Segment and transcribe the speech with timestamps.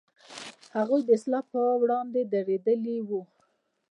[0.77, 3.09] هغوی د اصلاح پر وړاندې درېدلي و.